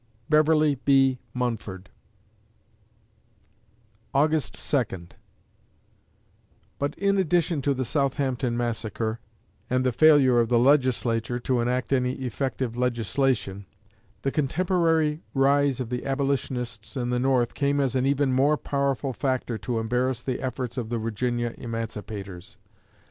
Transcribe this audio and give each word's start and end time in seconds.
BEVERLY 0.29 0.79
B. 0.83 1.19
MUNFORD 1.35 1.91
August 4.15 4.55
Second 4.55 5.13
But 6.79 6.95
in 6.97 7.19
addition 7.19 7.61
to 7.61 7.75
the 7.75 7.85
Southampton 7.85 8.57
Massacre, 8.57 9.19
and 9.69 9.85
the 9.85 9.91
failure 9.91 10.39
of 10.39 10.49
the 10.49 10.57
Legislature 10.57 11.37
to 11.37 11.59
enact 11.61 11.93
any 11.93 12.13
effective 12.13 12.75
legislation, 12.75 13.67
the 14.23 14.31
contemporary 14.31 15.21
rise 15.35 15.79
of 15.79 15.89
the 15.91 16.03
Abolitionists 16.03 16.97
in 16.97 17.11
the 17.11 17.19
North 17.19 17.53
came 17.53 17.79
as 17.79 17.95
an 17.95 18.07
even 18.07 18.33
more 18.33 18.57
powerful 18.57 19.13
factor 19.13 19.59
to 19.59 19.77
embarrass 19.77 20.23
the 20.23 20.39
efforts 20.41 20.79
of 20.79 20.89
the 20.89 20.97
Virginia 20.97 21.53
emancipators. 21.59 22.57